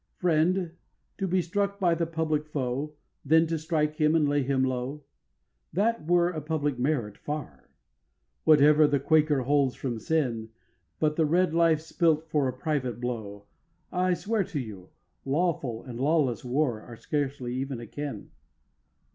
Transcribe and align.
10. 0.19 0.19
Friend, 0.19 0.71
to 1.19 1.27
be 1.27 1.43
struck 1.43 1.79
by 1.79 1.93
the 1.93 2.07
public 2.07 2.47
foe, 2.47 2.95
Then 3.23 3.45
to 3.45 3.59
strike 3.59 3.97
him 3.97 4.15
and 4.15 4.27
lay 4.27 4.41
him 4.41 4.63
low, 4.63 5.03
That 5.71 6.07
were 6.07 6.31
a 6.31 6.41
public 6.41 6.79
merit, 6.79 7.19
far, 7.19 7.69
Whatever 8.43 8.87
the 8.87 8.99
Quaker 8.99 9.43
holds, 9.43 9.75
from 9.75 9.99
sin; 9.99 10.49
But 10.97 11.17
the 11.17 11.27
red 11.27 11.53
life 11.53 11.81
spilt 11.81 12.27
for 12.31 12.47
a 12.47 12.51
private 12.57 12.99
blow 12.99 13.45
I 13.91 14.15
swear 14.15 14.43
to 14.45 14.59
you, 14.59 14.89
lawful 15.23 15.83
and 15.83 15.99
lawless 15.99 16.43
war 16.43 16.81
Are 16.81 16.97
scarcely 16.97 17.53
even 17.53 17.79
akin. 17.79 18.31